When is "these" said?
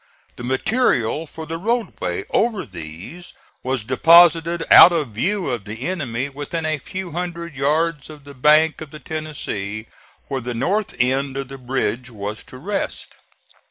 2.65-3.33